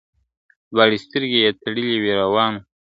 دواړي 0.73 0.97
سترګي 1.05 1.39
یې 1.45 1.51
تړلي 1.61 1.95
وې 2.01 2.13
روان 2.21 2.53
وو!. 2.55 2.61